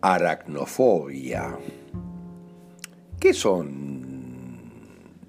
[0.00, 1.56] Aracnofobia.
[3.18, 4.00] ¿Qué son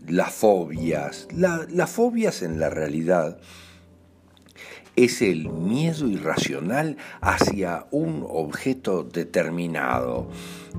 [0.07, 1.27] las fobias?
[1.35, 3.37] las fobias en la realidad
[4.95, 10.27] es el miedo irracional hacia un objeto determinado,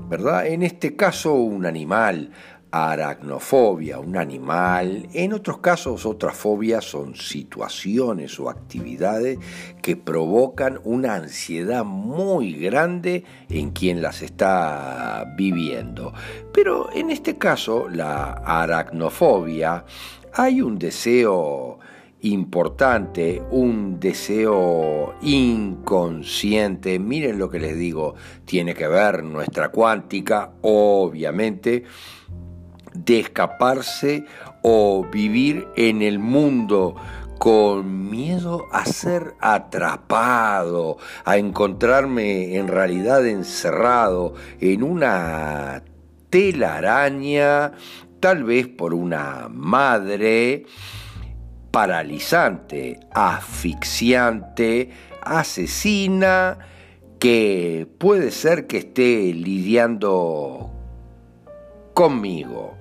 [0.09, 0.47] ¿verdad?
[0.47, 2.31] En este caso un animal,
[2.73, 5.07] aracnofobia, un animal.
[5.13, 9.39] En otros casos, otras fobias son situaciones o actividades
[9.83, 16.15] que provocan una ansiedad muy grande en quien las está viviendo.
[16.53, 19.85] Pero en este caso, la aracnofobia,
[20.33, 21.79] hay un deseo
[22.23, 31.85] importante, un deseo inconsciente, miren lo que les digo, tiene que ver nuestra cuántica, obviamente,
[32.95, 34.25] de escaparse
[34.63, 36.97] o vivir en el mundo
[37.39, 45.83] con miedo a ser atrapado, a encontrarme en realidad encerrado en una
[46.31, 47.73] telaraña,
[48.21, 50.67] tal vez por una madre
[51.73, 56.59] paralizante, asfixiante, asesina,
[57.19, 60.72] que puede ser que esté lidiando
[61.95, 62.75] conmigo.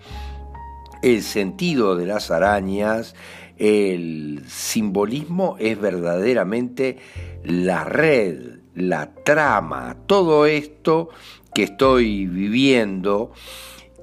[1.01, 3.15] El sentido de las arañas,
[3.57, 6.97] el simbolismo es verdaderamente
[7.43, 11.09] la red, la trama, todo esto
[11.53, 13.31] que estoy viviendo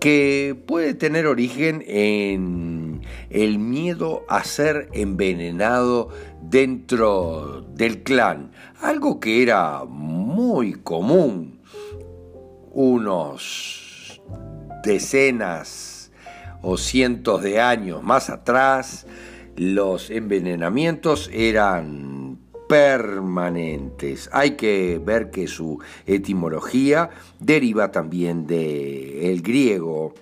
[0.00, 6.10] que puede tener origen en el miedo a ser envenenado
[6.41, 11.60] dentro del clan, algo que era muy común
[12.70, 13.88] unos
[14.83, 16.11] decenas
[16.62, 19.06] o cientos de años más atrás,
[19.56, 24.28] los envenenamientos eran permanentes.
[24.33, 30.15] Hay que ver que su etimología deriva también del griego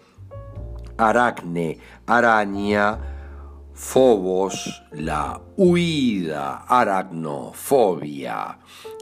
[0.97, 2.99] aracne, araña,
[3.75, 8.59] fobos, la huida, aracnofobia,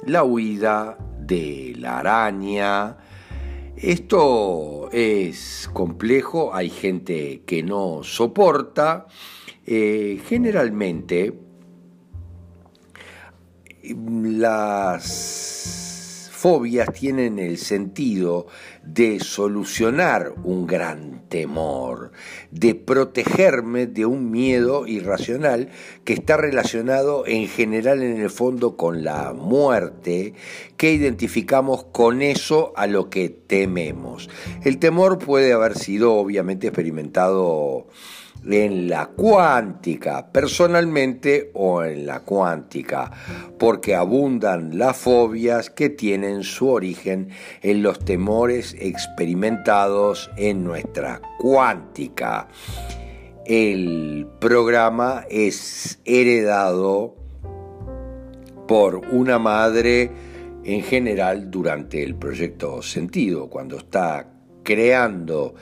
[0.07, 2.97] la huida de la araña,
[3.77, 9.07] esto es complejo, hay gente que no soporta.
[9.67, 11.33] Eh, generalmente
[14.23, 15.55] las
[16.33, 18.47] fobias tienen el sentido
[18.87, 22.13] de solucionar un gran temor,
[22.51, 25.71] de protegerme de un miedo irracional
[26.05, 30.35] que está relacionado en general en el fondo con la muerte,
[30.77, 34.29] que identificamos con eso a lo que tememos.
[34.63, 37.87] El temor puede haber sido obviamente experimentado
[38.51, 43.11] en la cuántica, personalmente o en la cuántica,
[43.59, 47.31] porque abundan las fobias que tienen su origen
[47.63, 52.49] en los temores experimentados en nuestra cuántica.
[53.45, 57.15] El programa es heredado
[58.67, 60.11] por una madre
[60.65, 64.27] en general durante el proyecto sentido, cuando está
[64.63, 65.55] creando,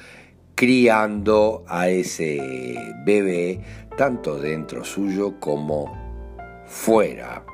[0.55, 3.61] criando a ese bebé,
[3.97, 5.93] tanto dentro suyo como
[6.67, 7.45] fuera.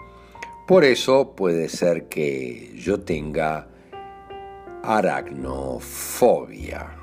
[0.67, 3.69] Por eso puede ser que yo tenga
[4.83, 6.98] aracnofobia.